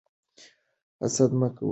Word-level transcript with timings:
حسد 1.01 1.31
مه 1.39 1.47
کوئ. 1.55 1.69